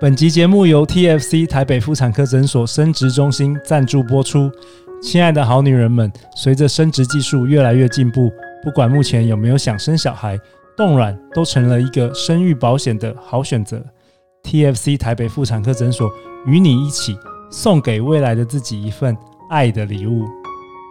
[0.00, 4.50] 本集节目由 TFC 台北妇产科诊所生殖中心赞助播出。
[5.02, 8.32] 亲爱的好女人们，随着生殖技术越来越进步，
[8.64, 10.40] 不管目前有没有想生小孩，
[10.74, 13.84] 冻卵都成了一个生育保险的好选择。
[14.42, 16.10] TFC 台北妇产科诊所
[16.46, 17.14] 与你一起
[17.50, 19.14] 送给未来的自己一份
[19.50, 20.24] 爱的礼物。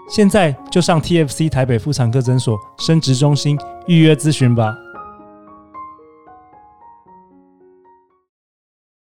[0.07, 3.57] 现在就上 TFC 台北妇产科诊所生殖中心
[3.88, 4.71] 预约咨询吧。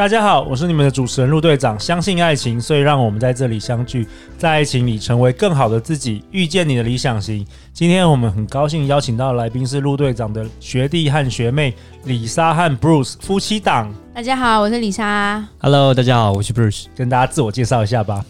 [0.00, 1.78] 大家好，我是你们的主持人陆队长。
[1.78, 4.08] 相信爱情，所以让我们在这里相聚，
[4.38, 7.46] 在爱情里成为更好的自己，遇见你的理想型。
[7.74, 11.74] 今天我们很高兴邀请到的来宾是陆队长的学弟和学妹
[12.04, 13.92] 李莎和 Bruce 夫妻档。
[14.14, 15.46] 大家好，我是李莎。
[15.58, 16.86] Hello，大家好，我是 Bruce。
[16.96, 18.24] 跟大家自我介绍一下吧。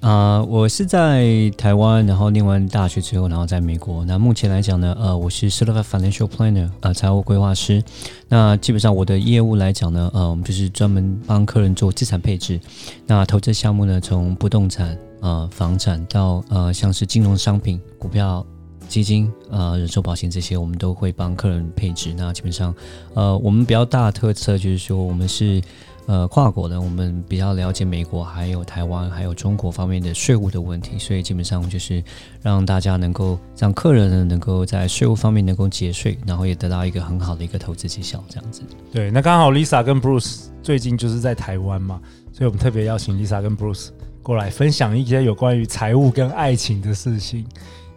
[0.00, 4.04] 啊、我是在台湾，然后念完大学之后，然后在美国。
[4.04, 7.82] 那目前来讲呢，呃，我是 Certified Financial Planner，呃，财务规划师。
[8.28, 12.60] 那基本上我的业务来讲呢，呃，我们就是专门帮客人做资产配置。
[13.06, 18.46] 那投资项目呢，从不动产、呃，房产到呃，像是金融商品、股票、
[18.88, 22.14] 基金、呃，人寿保险这些，我们都会帮客人配置。
[22.16, 22.72] 那基本上，
[23.14, 25.60] 呃，我们比较大的特色就是说，我们是。
[26.08, 32.02] 呃，跨国的，我们比较了解美国，还有台湾，还有中国方面的税务的问题，所以基本上就是
[32.40, 38.62] 让大家能够让客人呢能够在税务方面能够节税，然后也得到一个很好的一个投资绩效，这样子。
[38.90, 42.00] 对，那刚好 Lisa 跟 Bruce 最近就是在台湾嘛，
[42.32, 43.88] 所以我们特别邀请 Lisa 跟 Bruce
[44.22, 47.44] 过来分享一些有关于财务跟爱情的事情。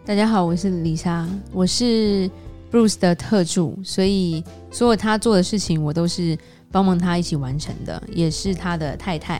[0.04, 2.30] 大家好，我是 Lisa，我是
[2.72, 6.36] Bruce 的特助，所以所有他做的事情我都是。
[6.74, 9.38] 帮忙他一起完成的，也是他的太太。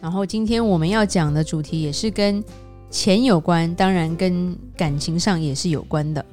[0.00, 2.42] 然后今天我们要讲的主题也是跟
[2.90, 6.26] 钱有关，当然跟感情上也是有关的。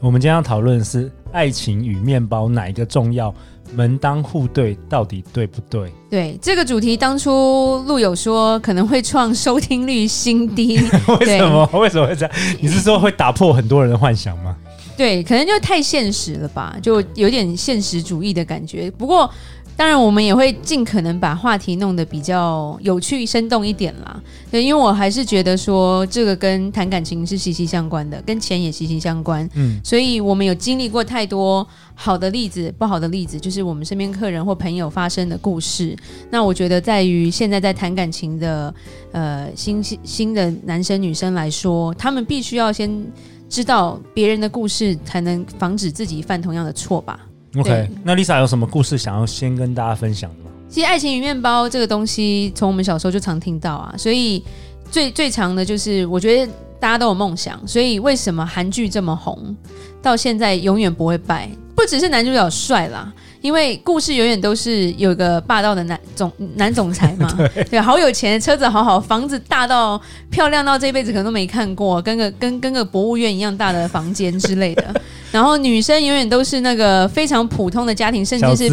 [0.00, 3.34] 我们今天要讨论的是爱情与面包哪一个重要？
[3.74, 5.92] 门当户对到底对不对？
[6.08, 10.78] 对，这个主题，当初陆友说可能会创收听率新低，
[11.20, 11.68] 为什么？
[11.74, 12.34] 为什么会这样？
[12.62, 14.56] 你是说会打破很多人的幻想吗？
[14.96, 18.90] 对，可能就太现实了吧，就有点现实主义的感觉。
[18.90, 19.30] 不过。
[19.74, 24.22] 当然，我们也会尽可能把话题弄得比较有趣、生动一点啦。
[24.50, 29.48] 对，因为我还是觉得说，这个跟谈感情是息息相关的，跟钱也息息相关。
[29.54, 35.96] 嗯，所以我们有经历过太多好的例子、不好的例子，就是我们身边客人或朋友发生的故事。
[36.30, 38.72] 那我觉得，在于现在在谈感情的
[39.10, 43.04] 呃新新的男生女生来说，他们必须要先
[43.52, 47.20] 知道别人的故事，才能防止自己犯同样的错吧。
[47.58, 50.50] OK，那 Lisa 有什么故事想要先跟大家分享的吗？
[50.70, 54.42] 其实爱情与面包这个东西，从我们小时候就常听到啊，所以
[54.90, 59.54] 最最长的就是，我觉得大家都有梦想，所以为什么韩剧这么红，
[60.00, 61.50] 到现在永远不会败？
[61.74, 63.12] 不只是男主角帅啦。
[63.40, 70.00] 因为故事永远都是有个霸道的男总男总裁嘛， 对，对，好有钱，车子好好，房子大到
[70.30, 74.94] 漂亮到这辈子可能都没看过，跟个跟跟个博物院一样大的房间之类的。
[75.32, 78.68] 然后女生永远都是那个非常普通的家庭，甚至是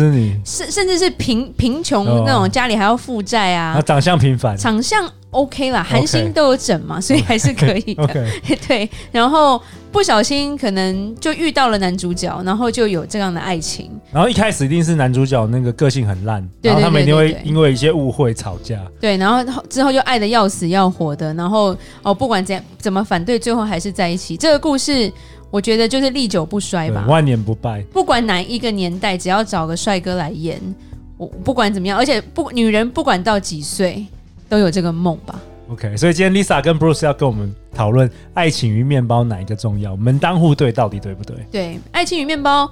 [0.45, 5.03] 甚甚至是贫贫穷那种家里还要负债啊，长相平凡，长相。
[5.31, 8.25] OK 啦，韩星都有整嘛.所以还是可以的。
[8.67, 9.61] 对，然后
[9.91, 13.91] 不小心可能就遇到了男主角，然后就有这样的爱情。
[14.11, 18.79] 然后一开始一定是男主角那个个性很烂，然后他们一定会因为一些误会吵架。
[18.99, 24.37] 对，然后之后就爱的要死要活的，然后哦不管怎样怎么反对，最后还是在一起。
[24.37, 25.11] 这个故事
[25.49, 27.81] 我觉得就是历久不衰吧，万年不败。
[27.91, 30.61] 不管哪一个年代，只要找个帅哥来演，
[31.17, 34.05] 我不管怎么样，而且不女人不管到几岁。
[34.47, 41.37] 都有这个梦吧？OK，所以今天 Lisa 跟 Bruce 要跟我们讨论爱情与面包哪一个重要，门当户对到底对不对？
[41.51, 42.69] 对，爱情与面包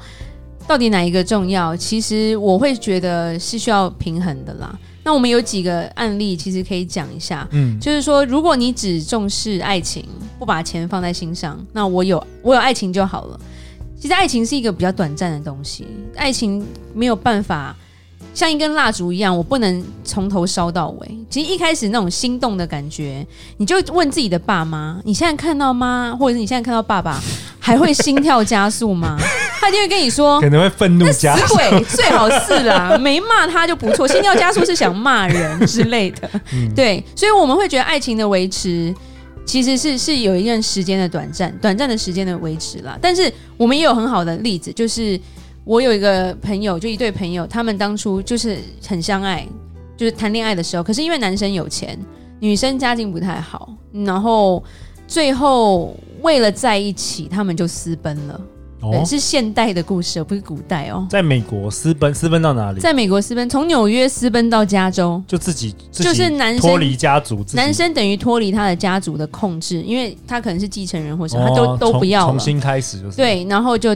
[0.68, 1.76] 到底哪一个重要？
[1.78, 4.78] 其实我会觉得是需要平衡的啦。
[5.04, 7.48] 那我们有几个案例，其实可以讲一下。
[7.52, 10.04] 嗯，就是说，如果你只重视爱情，
[10.38, 13.40] 不把钱放在心上，那我有我有爱情就好了。
[13.98, 17.76] 其实爱情是一个比较短暂的东西，爱情没有办法。
[18.38, 21.18] 像一根蜡烛一样，我不能从头烧到尾。
[21.28, 23.26] 其实一开始那种心动的感觉，
[23.58, 27.20] 你就问自己的爸妈：你现在看到妈，或者是你现在看到爸爸，
[27.60, 29.18] 还会心跳加速吗？
[29.60, 31.48] 他一定会跟你说，可能会愤怒加速。
[31.48, 34.08] 死鬼最好是啦，没骂他就不错。
[34.08, 37.04] 心跳加速是想骂人之类的，嗯，对。
[37.16, 38.94] 所以我们会觉得爱情的维持，
[39.48, 42.96] 其实是是有一段时间的短暂，短暂的时间的维持啦。
[43.02, 45.20] 但是我们也有很好的例子，就是。
[45.68, 49.46] 我有一个朋友，就一对朋友，他们当初就是很相爱，
[49.98, 52.00] 就是谈恋爱的时候，可是因为男生有钱，
[52.40, 54.64] 女生家境不太好，然后
[55.06, 58.42] 最后为了在一起，他们就私奔了。
[58.80, 61.06] 哦、对，是现代的故事，而不是古代哦。
[61.10, 62.80] 在美国私奔，私奔到哪里？
[62.80, 73.18] 在美国私奔，从纽约私奔到加州，就自己，自己就是男生脱离家族，男生等于脱离他的家族的控制，因为他可能是继承人或什么，哦、他都都不要了，重新开始就是。
[73.18, 73.96] 对，然后就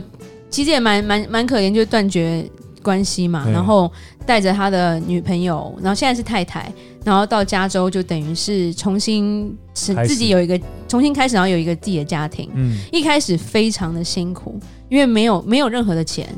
[0.52, 2.48] 其实也蛮蛮蛮可怜，就断绝
[2.82, 3.90] 关系嘛，然后
[4.26, 6.72] 带着他的女朋友，然后现在是太太。
[7.04, 10.56] 然后到加州就等于是重新是自己有一个
[10.86, 12.48] 重新开始，然后有一个自己的家庭。
[12.54, 14.56] 嗯，一开始非常的辛苦，
[14.88, 16.28] 因为没有没有任何的钱。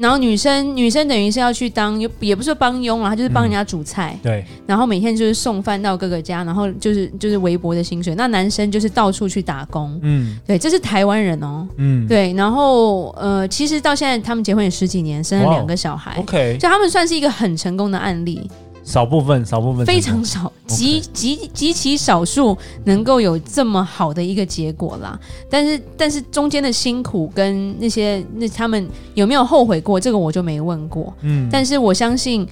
[0.00, 4.14] 然后女生女生等于是要去当，也不是说帮佣啊，就是帮人家煮菜。
[4.14, 4.44] 嗯、对。
[4.66, 8.14] 然后每天就是送饭到各个家，然后就是就是微薄的薪水。
[8.14, 10.00] 那男生就是到处去打工。
[10.02, 10.38] 嗯。
[10.46, 11.68] 对，这是台湾人哦。
[11.76, 12.08] 嗯。
[12.08, 16.16] 对，然后呃，其实到现在他们结婚也十几年，生了两个小孩。
[16.16, 16.56] OK。
[16.58, 18.50] 所以他们算是一个很成功的案例。
[18.90, 25.18] 少部分，少部分，非常少，极极极其少数能够有这么好的一个结果啦。
[25.48, 31.14] 但是，但是中间的辛苦跟那些那他们有没有后悔过，这个我就没问过。
[31.20, 32.44] 嗯，但是我相信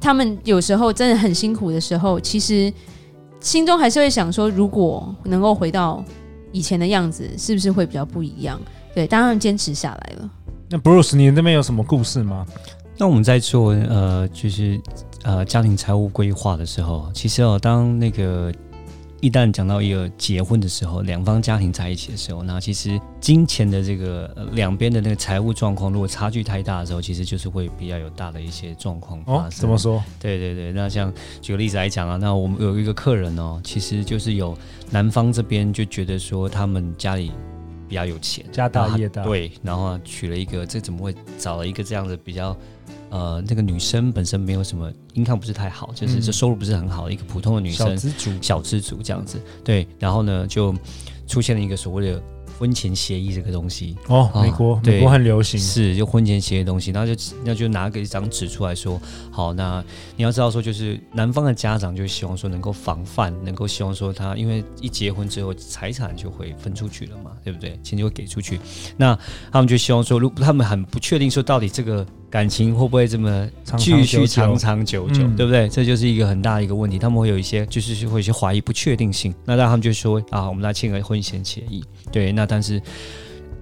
[0.00, 2.72] 他们有时候真的很辛苦的时候，其实
[3.38, 6.02] 心中还是会想说，如果能够回到
[6.50, 8.58] 以前的样子，是不是会比较不一样？
[8.94, 10.30] 对，当然坚持下来了。
[10.70, 12.46] 那 Bruce，你那边有什么故事吗？
[12.98, 14.80] 那我们在做呃，就是。
[15.24, 18.52] 呃，家庭财务规划的时候，其实哦，当那个
[19.20, 29.44] 一旦讲到一个结婚的时候，两方家庭在一起的时候，那其实金钱的这个两边的那个财务状况，如果差距太大的时候，其实就是会比较有大的一些状况发生。
[29.44, 30.00] 哦，怎么说？
[30.20, 31.12] 对对对，那像
[31.42, 34.56] 举个例子来讲啊，那我们有一个客人哦，其实就是有
[34.88, 37.32] 男方这边就觉得说他们家里
[37.88, 42.56] 比较有钱，家大业大，对，然后娶了一个，这怎么会找了一个这样的比较？
[43.10, 49.40] 呃，那个女生本身没有什么 income 不是太好，就是这收入不是很好的一个普通的女生，小资族，小资族这样子。
[49.64, 50.74] 对，然后呢，就
[51.26, 52.22] 出现了一个所谓的
[52.58, 53.96] 婚前协议这个东西。
[54.08, 59.00] 哦，美国，啊、美国很流行，是就婚前协议的东西，然后就那就拿个一张纸出来说，
[59.30, 59.82] 好，那
[60.16, 67.78] 你要知道说，就是男方的家长就希望说能够防范，能够希望说他因为一结婚之后财产就会分出去了嘛，对不对？
[67.82, 68.58] 钱就会给出去，
[68.96, 69.16] 那
[69.52, 72.04] 他们就希望说，如果他们很不确定说到底这个。
[72.30, 73.48] 感情会不会这么
[73.78, 75.66] 继续长长久久，对不对？
[75.68, 76.98] 这就是一个很大的一个问题。
[76.98, 79.34] 他们会有一些，就是会有一些怀疑、不确定性。
[79.46, 81.82] 那让他们就说啊，我们来签个婚前协议。
[82.12, 82.80] 对，那但是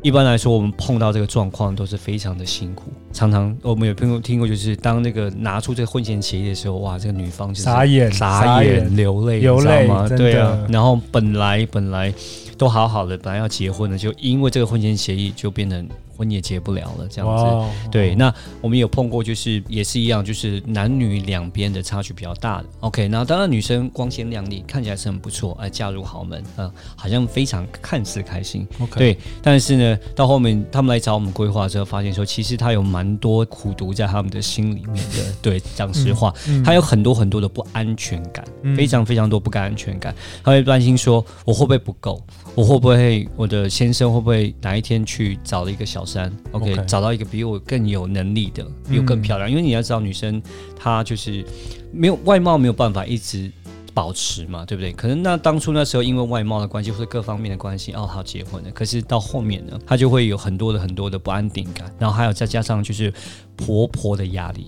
[0.02, 2.92] 一般来说，我们碰到这个状况都是非常的辛苦。
[3.12, 10.08] 常常我们有朋友听过，就是当那个拿出这个婚前协议的时候，哇，这个女方就是傻眼、傻眼、流泪、流泪吗？
[10.08, 10.58] 对啊。
[10.68, 12.12] 然后本来本来
[12.58, 15.88] 都好好的，本来要结婚的，就因为这个婚前协议就变成。
[16.16, 17.44] 婚也结不了了，这样子。
[17.44, 22.68] Wow, 对，那我们有碰过，就是也是一样，就是男女两边的差距比较大的。
[22.80, 28.66] OK，那当然女生光鲜亮丽，看起来是很不错，哎，嫁入豪门，嗯、呃，好像非常看似开心。
[28.80, 35.32] OK，对，但是呢，到后面他们来找我们规划之后，发现说，其实他有蛮多苦毒在他们的心里面的。
[35.42, 36.32] 对，讲实话，
[36.64, 42.22] 他、嗯、有很多很多的不安全感，嗯、非常非常多不安全感，他会担心说，我会不会不够？
[42.54, 46.84] 我会不会我的先生会不会哪一天去找了一个小三？OK，, okay.
[46.84, 49.48] 找到一个比我更有能力的，比我更漂亮。
[49.48, 50.40] 嗯、因为你要知道，女生
[50.78, 51.44] 她就是
[51.92, 53.50] 没有外貌没有办法一直
[53.92, 54.92] 保持嘛，对不对？
[54.92, 58.70] 可能那当初那时候因为外貌的关系或者各方面的关系，哦，她结婚了。
[58.70, 63.12] 可是到后面呢，她就会有很多的很多的不安定感，然后还有再加上就是
[63.56, 64.66] 婆婆的压力。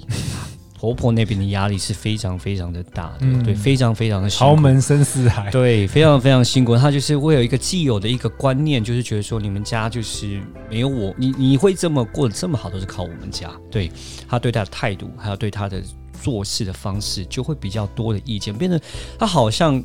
[0.79, 4.31] 婆婆那边的压力是非常非常的大的，嗯、对，非常非常的。
[4.31, 6.77] 豪门深似海，对，非常非常辛苦。
[6.77, 13.51] 她就是会有一个既有的一个观念，就是觉得说你们家就是没有我，你你会这么过得这么好，都是靠我们家。
[13.69, 13.91] 对，
[14.29, 15.83] 她对她的态度，还有对她的
[16.23, 18.81] 做事的方式，就会比较多的意见，变得
[19.19, 19.83] 她好像。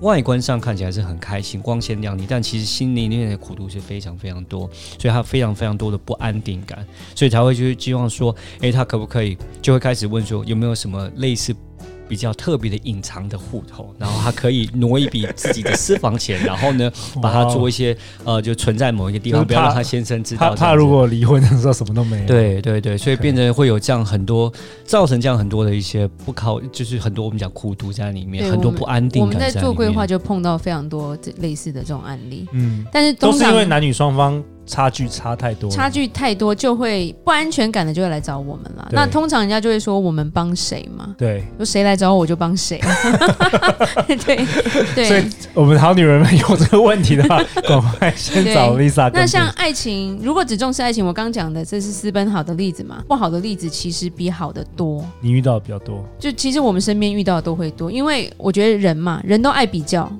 [0.00, 11.54] 外观上看起来是很开心、光鲜亮丽，但其实心里面的苦度是非常非常多，所以他非常非常多的不安定感，所以才会就是希望说，诶，他可不可以就会开始问说，有没有什么类似。
[12.08, 16.90] 比较特别的隐藏的户头，然后他可以挪一笔自己的私房钱，然后呢，
[17.22, 20.50] 把它做一些呃，就存在某一个地方，不要让他先生知道。
[20.54, 22.26] 他怕如果离婚的时候什么都没有。
[22.26, 24.52] 对对对，所以变成会有这样很多，
[24.84, 29.26] 造成这样很多的一些不靠，就是很多我们讲苦毒在里面，很多不安定感。
[29.26, 32.46] 我们在做规划就碰到非常多这类似的这种案例。
[32.52, 38.88] 嗯，但是都是因为男女双方差距差太多，差距太多就会不安全感的就会来找我们了。
[38.92, 41.14] 那通常人家就会说我们帮谁嘛？
[41.18, 42.80] 对，说谁来找我，我就帮谁。
[44.24, 44.46] 对
[44.94, 49.10] 对，所以我们好女人们有这个问题的话， 赶快先找 Lisa。
[49.12, 53.02] 那像爱情，如果只重视爱情，我刚讲的这是私奔好的例子嘛？
[53.06, 55.04] 不好的例子其实比好的多。
[55.20, 60.10] 你遇到的比较多，就其实我们身边遇到的都会多，因为我觉得人嘛，人都爱比较。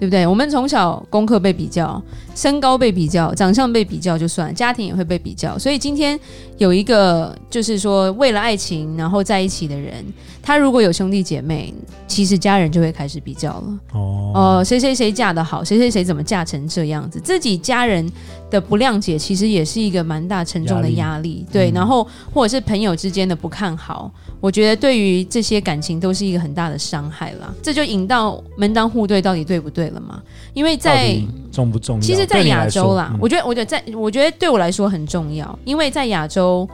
[0.00, 0.26] 对不对？
[0.26, 2.02] 我们从小功课被比较，
[2.34, 5.58] 身高被比较，长相被比较就算，家庭也会被比较。
[5.58, 6.18] 所以今天
[6.58, 10.04] 有一个，就是说为了爱情然后在一起的人，
[10.42, 11.72] 他如果有兄弟姐妹，
[12.06, 13.78] 其实家人就会开始比较了。
[13.92, 18.10] 哦，呃，谁谁谁嫁得好，谁谁谁怎么嫁成这样子，自己家人
[18.50, 21.44] 的不谅解，其实也是一个蛮大沉重的压力。
[21.52, 24.10] 对，嗯、然后或者是朋友之间的不看好，
[24.40, 27.52] 我觉得对于这些感情都是一个很大的伤害啦。
[27.62, 30.22] 这就引到门当户对到底对不对了嘛？
[30.54, 31.18] 因为在
[31.52, 32.00] 重不重要？
[32.00, 35.56] 其实，在亚洲啦，我觉得，我觉得在，我觉得对我来说很重要。
[35.64, 36.68] 因为在亚洲，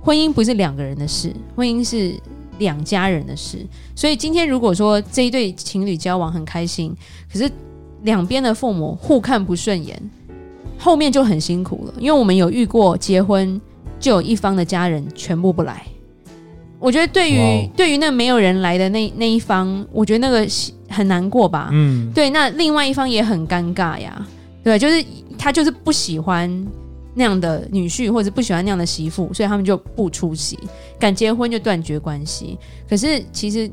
[0.00, 2.14] 婚姻不是两个人的事，婚姻是
[2.58, 3.58] 两家人的事。
[3.94, 6.96] 所以今天如果说这一对情侣交往很开心，
[7.30, 7.50] 可是
[8.02, 10.00] 两边的父母互看不顺眼，
[10.78, 11.94] 后面就很辛苦了。
[11.98, 13.60] 因为我们有遇过结婚
[13.98, 15.84] 就有一方的家人全部不来。
[16.80, 20.46] 我觉得对于.对于那没有人来的那那一方，我觉得那个
[20.88, 21.68] 很难过吧。
[21.72, 24.26] 嗯，对，那另外一方也很尴尬呀。
[24.64, 25.04] 对，就是
[25.38, 26.66] 他就是不喜欢
[27.14, 30.58] 那样的女婿，或者不喜欢那样的媳妇，所以他们就不出席，
[30.98, 32.58] 敢结婚就断绝关系。
[32.88, 33.70] 可是其实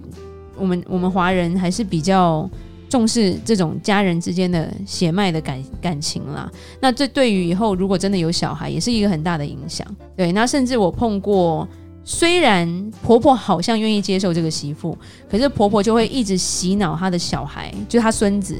[0.57, 2.49] 我们我们华人还是比较
[2.89, 6.49] 重视这种家人之间的血脉的感感情啦。
[6.79, 9.85] 那这对于以后如果真的有小孩，也是一个很大的影响。
[10.15, 11.67] 对，那甚至我碰过。
[12.09, 14.97] 虽然婆婆好像愿意接受这个媳妇，
[15.29, 18.55] 可是婆婆就会一直洗脑她的小孩，就是她孙子，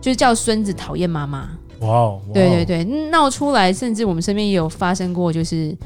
[0.00, 1.46] 就是叫孙子讨厌妈妈。
[1.80, 2.20] 哇哦！
[2.32, 5.76] 对对对，闹出来，甚至我们身边也有发生过，就是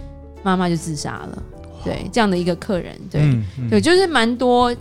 [0.45, 1.43] 妈妈就自杀了。
[1.85, 4.73] 对，这样的一个客人，对、嗯嗯、对，就是蛮多，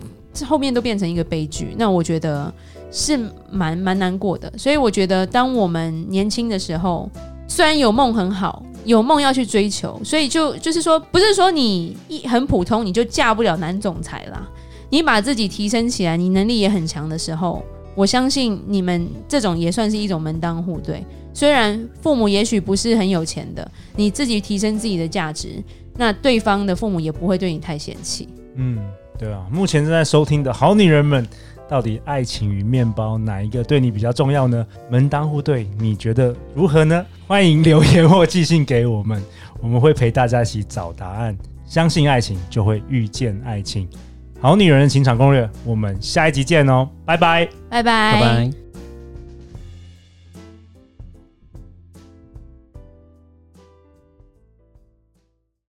[0.46, 1.74] 后面都变成一个悲剧。
[1.80, 2.54] 那我觉得
[2.92, 3.20] 是
[3.50, 4.54] 蛮蛮难过的。
[4.56, 7.10] 所以我觉得，当我们年轻的时候，
[7.48, 8.64] 虽然有梦很好。
[8.86, 14.48] 有梦要去追求，所以就就是说，不是说你一很普通你就嫁不了男总裁啦。
[14.90, 21.06] 你把自己提升起来，你能力也很强的时候，我相信你们这种也算是一种门当户对。
[21.34, 25.64] 虽然父母也许不是很有钱的，你自己提升自己的价值，
[25.96, 28.28] 那对方的父母也不会对你太嫌弃。
[28.56, 28.80] 嗯，
[29.18, 29.46] 对啊。
[29.52, 31.28] 目前正在收听的好女人们。
[31.70, 34.66] 到底爱情与面包哪一个对你比较重要呢？
[34.90, 37.06] 门当户对，你觉得如何呢？
[37.28, 39.24] 欢迎留言或寄信给我们，
[39.62, 41.38] 我们会陪大家一起找答案。
[41.66, 43.88] 相信爱情，就会遇见爱情。
[44.42, 48.69] 好女人的情场攻略，我们下一集见哦，拜拜，拜拜，拜拜。